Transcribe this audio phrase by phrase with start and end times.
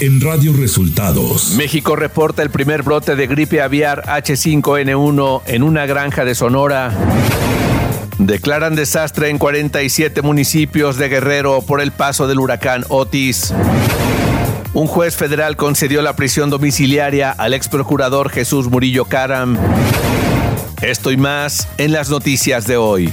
[0.00, 1.54] en Radio Resultados.
[1.56, 6.90] México reporta el primer brote de gripe aviar H5N1 en una granja de Sonora.
[8.18, 13.52] Declaran desastre en 47 municipios de Guerrero por el paso del huracán Otis.
[14.72, 19.58] Un juez federal concedió la prisión domiciliaria al ex procurador Jesús Murillo Caram.
[20.80, 23.12] Esto y más en las noticias de hoy.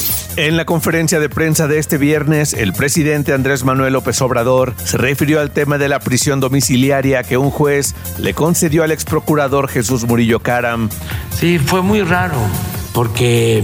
[0.37, 4.97] En la conferencia de prensa de este viernes, el presidente Andrés Manuel López Obrador se
[4.97, 9.67] refirió al tema de la prisión domiciliaria que un juez le concedió al ex procurador
[9.67, 10.89] Jesús Murillo Caram.
[11.37, 12.37] Sí, fue muy raro
[12.93, 13.61] porque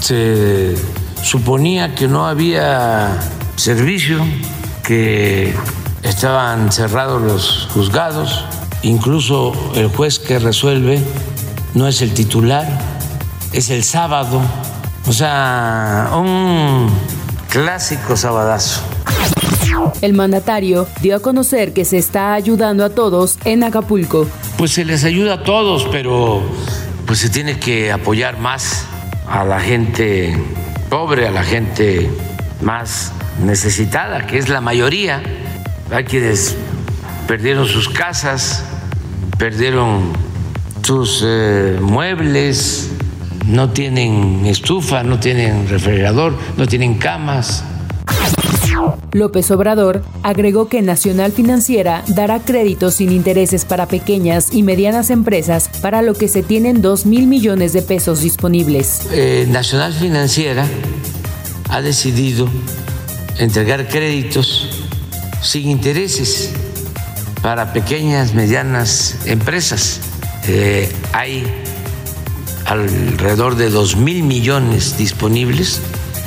[0.00, 0.74] se
[1.22, 3.18] suponía que no había
[3.56, 4.24] servicio,
[4.82, 5.52] que
[6.02, 8.46] estaban cerrados los juzgados,
[8.82, 11.00] incluso el juez que resuelve
[11.74, 12.66] no es el titular,
[13.52, 14.40] es el sábado
[15.08, 16.90] o sea, un
[17.48, 18.82] clásico sabadazo.
[20.02, 24.28] El mandatario dio a conocer que se está ayudando a todos en Acapulco.
[24.58, 26.42] Pues se les ayuda a todos, pero
[27.06, 28.84] pues se tiene que apoyar más
[29.26, 30.36] a la gente
[30.90, 32.10] pobre, a la gente
[32.60, 35.22] más necesitada, que es la mayoría.
[35.90, 36.54] Hay quienes
[37.26, 38.62] perdieron sus casas,
[39.38, 40.12] perdieron
[40.82, 42.90] sus eh, muebles,
[43.48, 47.64] no tienen estufa, no tienen refrigerador, no tienen camas.
[49.12, 55.70] López Obrador agregó que Nacional Financiera dará créditos sin intereses para pequeñas y medianas empresas,
[55.80, 59.08] para lo que se tienen 2 mil millones de pesos disponibles.
[59.12, 60.66] Eh, Nacional Financiera
[61.70, 62.48] ha decidido
[63.38, 64.68] entregar créditos
[65.40, 66.52] sin intereses
[67.42, 70.00] para pequeñas, medianas empresas.
[70.46, 71.44] Eh, hay
[72.68, 75.80] alrededor de 2 mil millones disponibles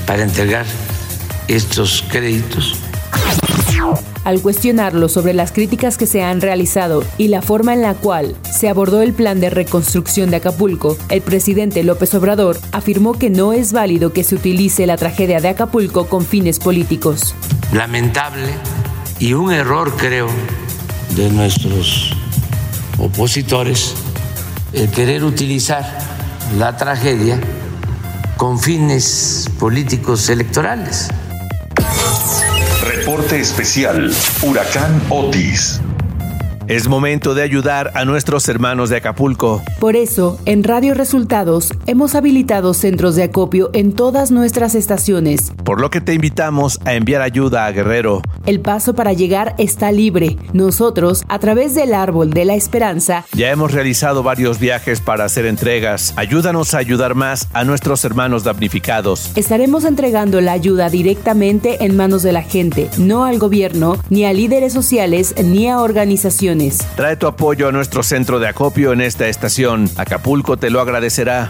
[0.07, 0.65] para entregar
[1.47, 2.75] estos créditos.
[4.23, 8.35] Al cuestionarlo sobre las críticas que se han realizado y la forma en la cual
[8.51, 13.53] se abordó el plan de reconstrucción de Acapulco, el presidente López Obrador afirmó que no
[13.53, 17.35] es válido que se utilice la tragedia de Acapulco con fines políticos.
[17.73, 18.49] Lamentable
[19.19, 20.27] y un error, creo,
[21.15, 22.13] de nuestros
[22.99, 23.95] opositores
[24.73, 26.10] el querer utilizar
[26.57, 27.39] la tragedia
[28.37, 31.07] con fines políticos electorales.
[32.83, 35.79] Reporte especial, Huracán Otis.
[36.67, 39.63] Es momento de ayudar a nuestros hermanos de Acapulco.
[39.79, 45.51] Por eso, en Radio Resultados hemos habilitado centros de acopio en todas nuestras estaciones.
[45.65, 48.21] Por lo que te invitamos a enviar ayuda a Guerrero.
[48.45, 50.37] El paso para llegar está libre.
[50.53, 55.47] Nosotros, a través del Árbol de la Esperanza, ya hemos realizado varios viajes para hacer
[55.47, 56.13] entregas.
[56.15, 59.31] Ayúdanos a ayudar más a nuestros hermanos damnificados.
[59.35, 64.33] Estaremos entregando la ayuda directamente en manos de la gente, no al gobierno, ni a
[64.33, 66.50] líderes sociales, ni a organizaciones
[66.95, 69.89] Trae tu apoyo a nuestro centro de acopio en esta estación.
[69.97, 71.49] Acapulco te lo agradecerá.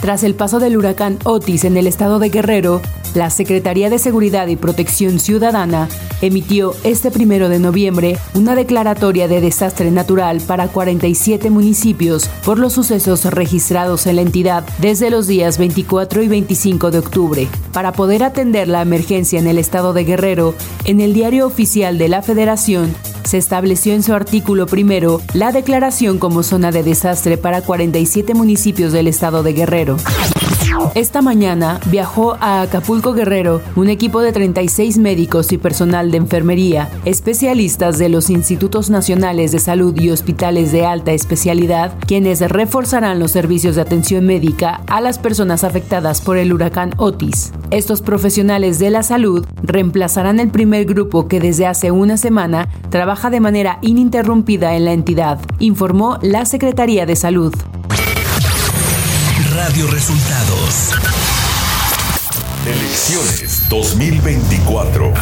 [0.00, 2.80] Tras el paso del huracán Otis en el estado de Guerrero,
[3.14, 5.88] la Secretaría de Seguridad y Protección Ciudadana
[6.20, 12.72] emitió este primero de noviembre una declaratoria de desastre natural para 47 municipios por los
[12.72, 17.48] sucesos registrados en la entidad desde los días 24 y 25 de octubre.
[17.72, 22.08] Para poder atender la emergencia en el estado de Guerrero, en el diario oficial de
[22.08, 27.60] la Federación se estableció en su artículo primero la declaración como zona de desastre para
[27.60, 29.57] 47 municipios del estado de Guerrero.
[30.94, 36.90] Esta mañana viajó a Acapulco Guerrero un equipo de 36 médicos y personal de enfermería,
[37.04, 43.32] especialistas de los Institutos Nacionales de Salud y hospitales de alta especialidad, quienes reforzarán los
[43.32, 47.52] servicios de atención médica a las personas afectadas por el huracán Otis.
[47.70, 53.30] Estos profesionales de la salud reemplazarán el primer grupo que desde hace una semana trabaja
[53.30, 57.54] de manera ininterrumpida en la entidad, informó la Secretaría de Salud.
[59.68, 60.94] Radio Resultados.
[62.64, 65.12] Elecciones 2024.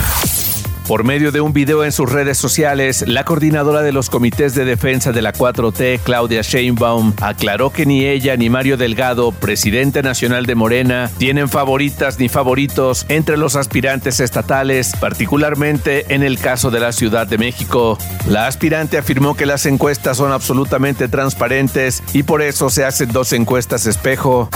[0.87, 4.65] Por medio de un video en sus redes sociales, la coordinadora de los comités de
[4.65, 10.47] defensa de la 4T, Claudia Sheinbaum, aclaró que ni ella ni Mario Delgado, presidente nacional
[10.47, 16.79] de Morena, tienen favoritas ni favoritos entre los aspirantes estatales, particularmente en el caso de
[16.79, 17.99] la Ciudad de México.
[18.29, 23.33] La aspirante afirmó que las encuestas son absolutamente transparentes y por eso se hacen dos
[23.33, 24.49] encuestas espejo.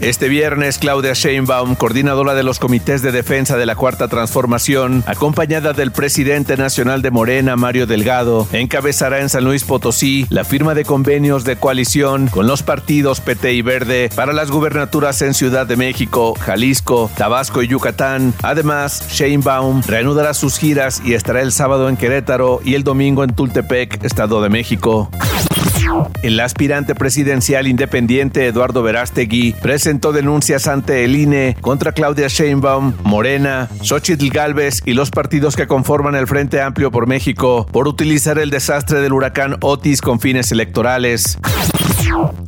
[0.00, 5.72] Este viernes, Claudia Sheinbaum, coordinadora de los comités de defensa de la Cuarta Transformación, acompañada
[5.72, 10.84] del presidente nacional de Morena, Mario Delgado, encabezará en San Luis Potosí la firma de
[10.84, 15.76] convenios de coalición con los partidos PT y Verde para las gubernaturas en Ciudad de
[15.76, 18.34] México, Jalisco, Tabasco y Yucatán.
[18.42, 23.34] Además, Sheinbaum reanudará sus giras y estará el sábado en Querétaro y el domingo en
[23.34, 25.10] Tultepec, Estado de México.
[26.22, 33.68] El aspirante presidencial independiente Eduardo Verástegui presentó denuncias ante el INE contra Claudia Sheinbaum, Morena,
[33.82, 38.50] Xochitl Galvez y los partidos que conforman el Frente Amplio por México por utilizar el
[38.50, 41.38] desastre del huracán Otis con fines electorales.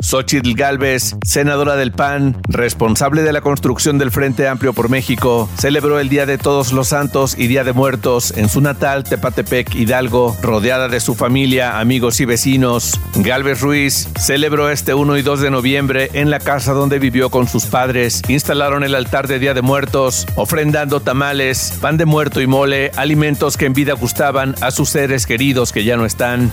[0.03, 5.99] Xochitl Galvez, senadora del PAN, responsable de la construcción del Frente Amplio por México, celebró
[5.99, 10.37] el Día de Todos los Santos y Día de Muertos en su natal Tepatepec, Hidalgo,
[10.43, 13.01] rodeada de su familia, amigos y vecinos.
[13.17, 17.49] Galvez Ruiz celebró este 1 y 2 de noviembre en la casa donde vivió con
[17.49, 18.23] sus padres.
[18.29, 23.57] Instalaron el altar de Día de Muertos, ofrendando tamales, pan de muerto y mole, alimentos
[23.57, 26.53] que en vida gustaban a sus seres queridos que ya no están.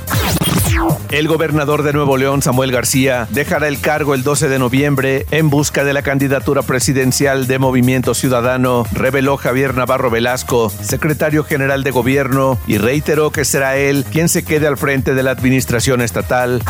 [1.09, 5.49] El gobernador de Nuevo León, Samuel García, dejará el cargo el 12 de noviembre en
[5.49, 11.91] busca de la candidatura presidencial de Movimiento Ciudadano, reveló Javier Navarro Velasco, secretario general de
[11.91, 16.61] gobierno, y reiteró que será él quien se quede al frente de la administración estatal.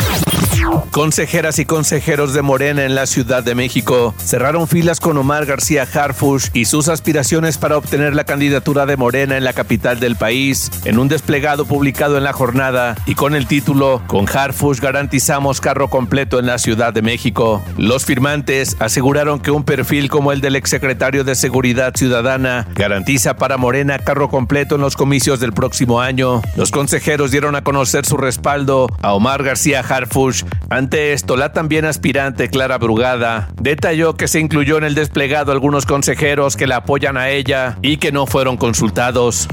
[0.91, 5.87] Consejeras y consejeros de Morena en la Ciudad de México cerraron filas con Omar García
[5.91, 10.71] Harfush y sus aspiraciones para obtener la candidatura de Morena en la capital del país
[10.85, 15.89] en un desplegado publicado en la jornada y con el título Con Harfush garantizamos carro
[15.89, 17.63] completo en la Ciudad de México.
[17.77, 23.57] Los firmantes aseguraron que un perfil como el del exsecretario de Seguridad Ciudadana garantiza para
[23.57, 26.41] Morena carro completo en los comicios del próximo año.
[26.55, 30.32] Los consejeros dieron a conocer su respaldo a Omar García Harfush
[30.69, 35.85] ante esto, la también aspirante Clara Brugada detalló que se incluyó en el desplegado algunos
[35.85, 39.47] consejeros que la apoyan a ella y que no fueron consultados.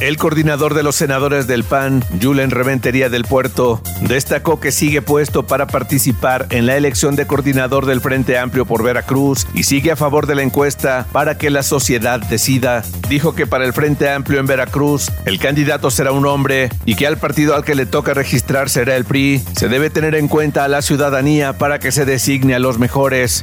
[0.00, 5.46] El coordinador de los senadores del PAN, Julen Reventería del Puerto, destacó que sigue puesto
[5.46, 9.96] para participar en la elección de coordinador del Frente Amplio por Veracruz y sigue a
[9.96, 12.82] favor de la encuesta para que la sociedad decida.
[13.08, 17.06] Dijo que para el Frente Amplio en Veracruz, el candidato será un hombre y que
[17.06, 19.42] al partido al que le toca registrar será el PRI.
[19.56, 23.42] Se debe tener en cuenta a la ciudadanía para que se designe a los mejores.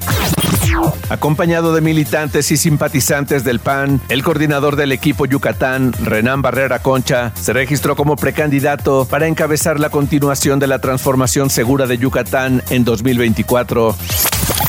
[1.09, 7.31] Acompañado de militantes y simpatizantes del PAN, el coordinador del equipo Yucatán, Renan Barrera Concha,
[7.35, 12.83] se registró como precandidato para encabezar la continuación de la transformación segura de Yucatán en
[12.83, 13.95] 2024.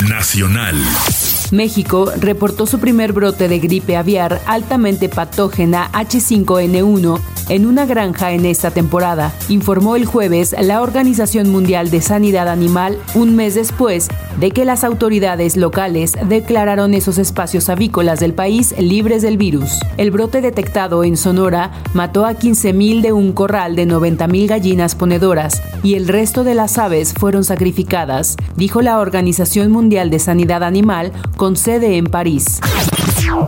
[0.08, 0.76] Nacional.
[1.50, 8.44] México reportó su primer brote de gripe aviar altamente patógena H5N1 en una granja en
[8.44, 14.08] esta temporada, informó el jueves la Organización Mundial de Sanidad Animal un mes después
[14.38, 19.80] de que las autoridades locales declararon esos espacios avícolas del país libres del virus.
[19.96, 25.62] El brote detectado en Sonora mató a 15.000 de un corral de 90.000 gallinas ponedoras
[25.82, 31.12] y el resto de las aves fueron sacrificadas, dijo la Organización Mundial de Sanidad Animal
[31.36, 32.60] con sede en París.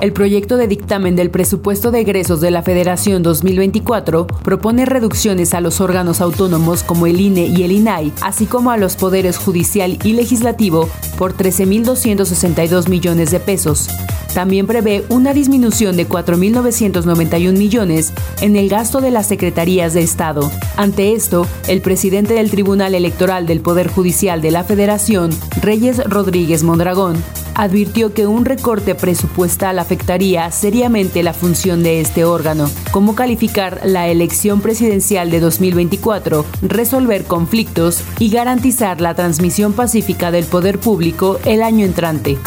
[0.00, 5.60] El proyecto de dictamen del presupuesto de egresos de la Federación 2024 propone reducciones a
[5.60, 9.98] los órganos autónomos como el INE y el INAI, así como a los poderes judicial
[10.02, 10.88] y legislativo
[11.18, 13.88] por 13.262 millones de pesos.
[14.34, 20.50] También prevé una disminución de 4.991 millones en el gasto de las secretarías de Estado.
[20.76, 26.62] Ante esto, el presidente del Tribunal Electoral del Poder Judicial de la Federación, Reyes Rodríguez
[26.62, 27.16] Mondragón,
[27.54, 34.08] advirtió que un recorte presupuestal afectaría seriamente la función de este órgano, como calificar la
[34.08, 41.62] elección presidencial de 2024, resolver conflictos y garantizar la transmisión pacífica del poder público el
[41.62, 42.38] año entrante.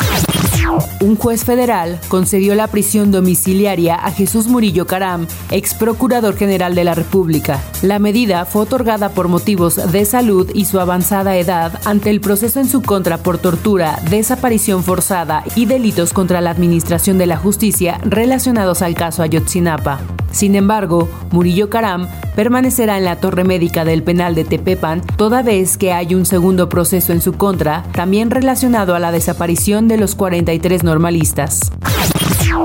[1.02, 6.84] Un juez federal concedió la prisión domiciliaria a Jesús Murillo Caram, ex procurador general de
[6.84, 7.62] la República.
[7.82, 12.60] La medida fue otorgada por motivos de salud y su avanzada edad ante el proceso
[12.60, 18.00] en su contra por tortura, desaparición forzada y delitos contra la administración de la justicia
[18.04, 20.00] relacionados al caso Ayotzinapa.
[20.32, 25.78] Sin embargo, Murillo Caram permanecerá en la torre médica del penal de Tepepan toda vez
[25.78, 30.16] que hay un segundo proceso en su contra, también relacionado a la desaparición de los
[30.16, 31.72] 43 normalistas.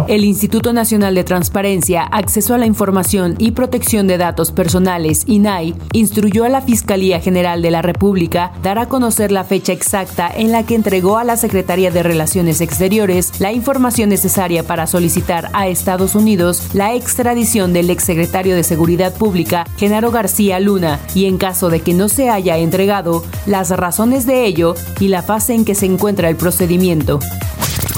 [0.09, 5.75] El Instituto Nacional de Transparencia, Acceso a la Información y Protección de Datos Personales, INAI,
[5.93, 10.53] instruyó a la Fiscalía General de la República dar a conocer la fecha exacta en
[10.53, 15.69] la que entregó a la Secretaría de Relaciones Exteriores la información necesaria para solicitar a
[15.69, 21.71] Estados Unidos la extradición del exsecretario de Seguridad Pública, Genaro García Luna, y en caso
[21.71, 25.75] de que no se haya entregado, las razones de ello y la fase en que
[25.75, 27.21] se encuentra el procedimiento.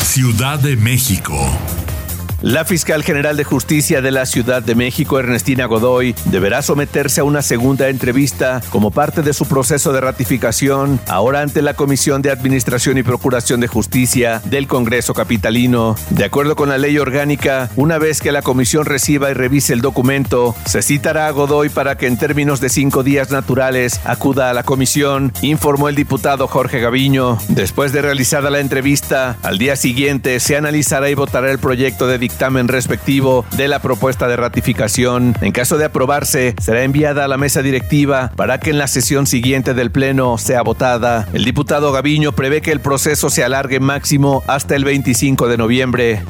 [0.03, 1.37] Ciudad de México.
[2.43, 7.25] La fiscal general de justicia de la Ciudad de México, Ernestina Godoy, deberá someterse a
[7.25, 12.31] una segunda entrevista como parte de su proceso de ratificación, ahora ante la Comisión de
[12.31, 15.97] Administración y Procuración de Justicia del Congreso Capitalino.
[16.09, 19.83] De acuerdo con la ley orgánica, una vez que la comisión reciba y revise el
[19.83, 24.55] documento, se citará a Godoy para que en términos de cinco días naturales acuda a
[24.55, 27.37] la comisión, informó el diputado Jorge Gaviño.
[27.49, 32.30] Después de realizada la entrevista, al día siguiente se analizará y votará el proyecto de
[32.31, 35.35] dictamen respectivo de la propuesta de ratificación.
[35.41, 39.27] En caso de aprobarse, será enviada a la mesa directiva para que en la sesión
[39.27, 41.27] siguiente del Pleno sea votada.
[41.33, 46.23] El diputado Gaviño prevé que el proceso se alargue máximo hasta el 25 de noviembre.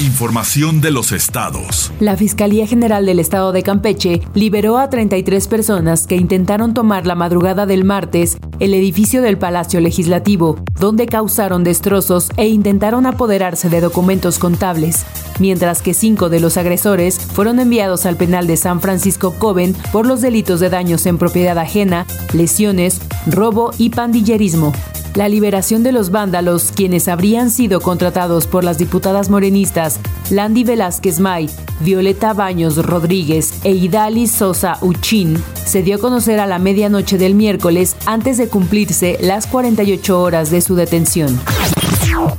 [0.00, 1.90] Información de los estados.
[1.98, 7.16] La Fiscalía General del Estado de Campeche liberó a 33 personas que intentaron tomar la
[7.16, 13.80] madrugada del martes el edificio del Palacio Legislativo, donde causaron destrozos e intentaron apoderarse de
[13.80, 15.04] documentos contables,
[15.48, 20.04] mientras que cinco de los agresores fueron enviados al penal de San Francisco Coven por
[20.04, 24.74] los delitos de daños en propiedad ajena, lesiones, robo y pandillerismo.
[25.14, 31.18] La liberación de los vándalos, quienes habrían sido contratados por las diputadas morenistas Landy Velázquez
[31.18, 31.48] May,
[31.80, 37.34] Violeta Baños Rodríguez e Idali Sosa Uchín, se dio a conocer a la medianoche del
[37.34, 41.40] miércoles antes de cumplirse las 48 horas de su detención.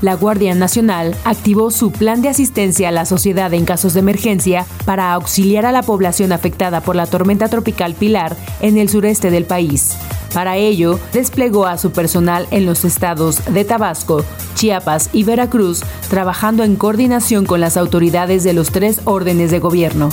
[0.01, 4.65] La Guardia Nacional activó su plan de asistencia a la sociedad en casos de emergencia
[4.85, 9.45] para auxiliar a la población afectada por la tormenta tropical Pilar en el sureste del
[9.45, 9.95] país.
[10.33, 14.23] Para ello, desplegó a su personal en los estados de Tabasco,
[14.55, 20.09] Chiapas y Veracruz, trabajando en coordinación con las autoridades de los tres órdenes de gobierno.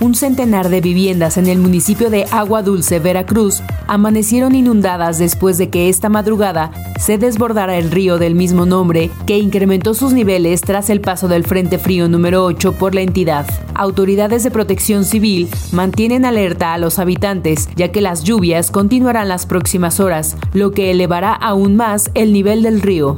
[0.00, 5.70] Un centenar de viviendas en el municipio de Agua Dulce, Veracruz, amanecieron inundadas después de
[5.70, 10.90] que esta madrugada se desbordara el río del mismo nombre, que incrementó sus niveles tras
[10.90, 13.46] el paso del Frente Frío número 8 por la entidad.
[13.74, 19.46] Autoridades de protección civil mantienen alerta a los habitantes, ya que las lluvias continuarán las
[19.46, 23.16] próximas horas, lo que elevará aún más el nivel del río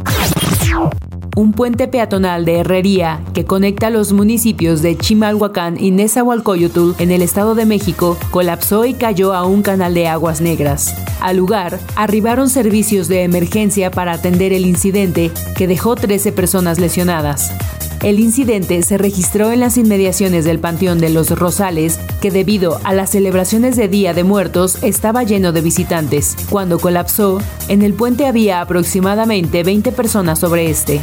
[1.37, 7.23] un puente peatonal de herrería que conecta los municipios de Chimalhuacán y Nezahualcóyotl en el
[7.23, 10.95] Estado de México colapsó y cayó a un canal de aguas negras.
[11.21, 17.53] Al lugar, arribaron servicios de emergencia para atender el incidente que dejó 13 personas lesionadas.
[18.02, 22.95] El incidente se registró en las inmediaciones del Panteón de los Rosales, que debido a
[22.95, 26.35] las celebraciones de Día de Muertos estaba lleno de visitantes.
[26.49, 31.02] Cuando colapsó, en el puente había aproximadamente 20 personas sobre este.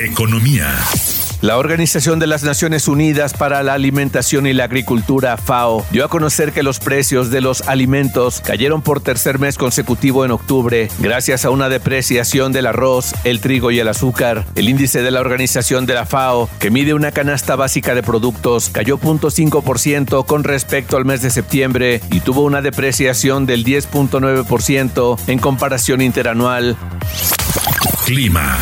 [0.00, 0.66] Economía.
[1.40, 6.08] La Organización de las Naciones Unidas para la Alimentación y la Agricultura, FAO, dio a
[6.08, 11.44] conocer que los precios de los alimentos cayeron por tercer mes consecutivo en octubre, gracias
[11.44, 14.46] a una depreciación del arroz, el trigo y el azúcar.
[14.56, 18.68] El índice de la Organización de la FAO, que mide una canasta básica de productos,
[18.70, 25.38] cayó 0.5% con respecto al mes de septiembre y tuvo una depreciación del 10.9% en
[25.38, 26.76] comparación interanual.
[28.04, 28.58] Clima.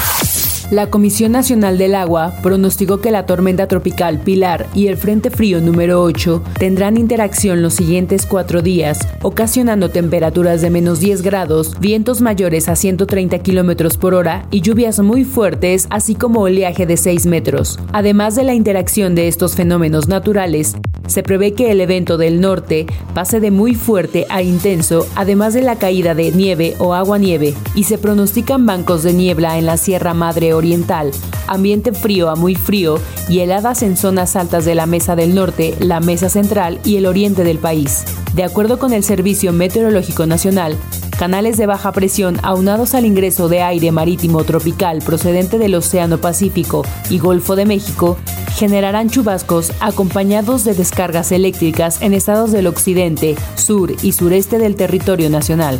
[0.72, 5.60] La Comisión Nacional del Agua pronosticó que la tormenta tropical Pilar y el Frente Frío
[5.60, 12.20] número 8 tendrán interacción los siguientes cuatro días, ocasionando temperaturas de menos 10 grados, vientos
[12.20, 17.26] mayores a 130 kilómetros por hora y lluvias muy fuertes, así como oleaje de 6
[17.26, 17.78] metros.
[17.92, 20.74] Además de la interacción de estos fenómenos naturales,
[21.06, 25.62] se prevé que el evento del norte pase de muy fuerte a intenso, además de
[25.62, 29.76] la caída de nieve o agua nieve, y se pronostican bancos de niebla en la
[29.76, 31.12] Sierra Madre oriental,
[31.46, 32.98] ambiente frío a muy frío
[33.28, 37.06] y heladas en zonas altas de la Mesa del Norte, la Mesa Central y el
[37.06, 38.04] oriente del país.
[38.34, 40.76] De acuerdo con el Servicio Meteorológico Nacional,
[41.18, 46.84] canales de baja presión aunados al ingreso de aire marítimo tropical procedente del Océano Pacífico
[47.08, 48.18] y Golfo de México
[48.56, 55.30] generarán chubascos acompañados de descargas eléctricas en estados del occidente, sur y sureste del territorio
[55.30, 55.78] nacional.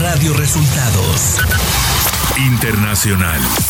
[0.00, 1.38] Radio Resultados
[2.46, 3.69] Internacional.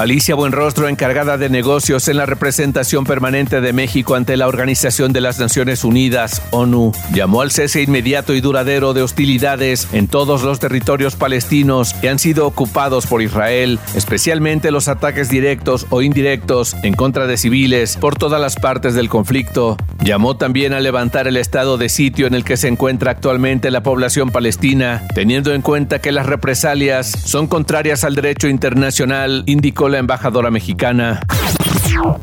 [0.00, 5.20] Alicia Buenrostro, encargada de negocios en la representación permanente de México ante la Organización de
[5.20, 10.58] las Naciones Unidas, ONU, llamó al cese inmediato y duradero de hostilidades en todos los
[10.58, 16.94] territorios palestinos que han sido ocupados por Israel, especialmente los ataques directos o indirectos en
[16.94, 19.76] contra de civiles por todas las partes del conflicto.
[20.02, 23.82] Llamó también a levantar el estado de sitio en el que se encuentra actualmente la
[23.82, 29.98] población palestina, teniendo en cuenta que las represalias son contrarias al derecho internacional, indicó la
[29.98, 31.20] embajadora mexicana.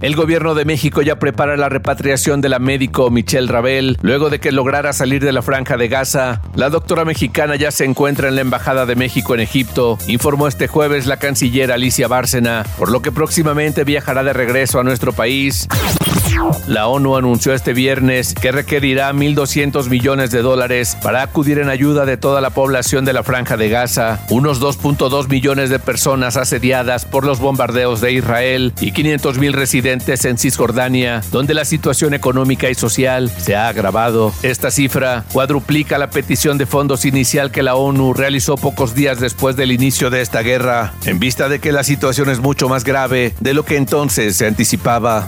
[0.01, 4.39] El gobierno de México ya prepara la repatriación de la médico Michelle Rabel luego de
[4.39, 6.41] que lograra salir de la franja de Gaza.
[6.55, 10.67] La doctora mexicana ya se encuentra en la Embajada de México en Egipto, informó este
[10.67, 15.67] jueves la canciller Alicia Bárcena, por lo que próximamente viajará de regreso a nuestro país.
[16.67, 22.05] La ONU anunció este viernes que requerirá 1.200 millones de dólares para acudir en ayuda
[22.05, 27.05] de toda la población de la franja de Gaza, unos 2.2 millones de personas asediadas
[27.05, 32.69] por los bombardeos de Israel y 500 mil residentes en Cisjordania, donde la situación económica
[32.69, 34.33] y social se ha agravado.
[34.43, 39.55] Esta cifra cuadruplica la petición de fondos inicial que la ONU realizó pocos días después
[39.55, 43.33] del inicio de esta guerra, en vista de que la situación es mucho más grave
[43.39, 45.27] de lo que entonces se anticipaba.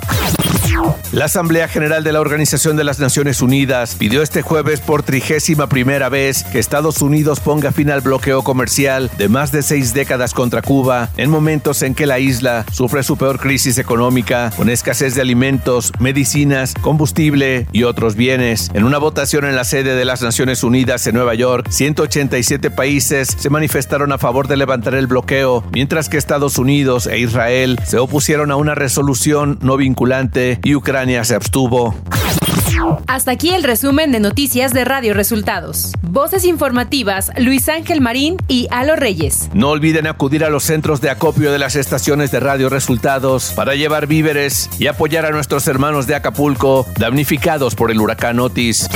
[1.11, 5.67] La Asamblea General de la Organización de las Naciones Unidas pidió este jueves por trigésima
[5.67, 10.33] primera vez que Estados Unidos ponga fin al bloqueo comercial de más de seis décadas
[10.33, 15.15] contra Cuba en momentos en que la isla sufre su peor crisis económica con escasez
[15.15, 18.69] de alimentos, medicinas, combustible y otros bienes.
[18.73, 23.35] En una votación en la sede de las Naciones Unidas en Nueva York, 187 países
[23.37, 27.97] se manifestaron a favor de levantar el bloqueo, mientras que Estados Unidos e Israel se
[27.97, 31.95] opusieron a una resolución no vinculante y Ucrania se abstuvo.
[33.07, 35.91] Hasta aquí el resumen de noticias de Radio Resultados.
[36.01, 39.49] Voces informativas Luis Ángel Marín y Alo Reyes.
[39.53, 43.75] No olviden acudir a los centros de acopio de las estaciones de Radio Resultados para
[43.75, 48.87] llevar víveres y apoyar a nuestros hermanos de Acapulco damnificados por el huracán Otis.